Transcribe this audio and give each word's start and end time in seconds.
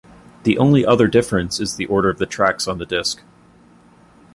The 0.45 0.57
only 0.57 0.83
other 0.83 1.05
difference 1.07 1.59
is 1.59 1.75
the 1.75 1.85
order 1.85 2.09
of 2.09 2.17
the 2.17 2.25
tracks 2.25 2.67
on 2.67 2.79
the 2.79 2.87
disc. 2.87 3.21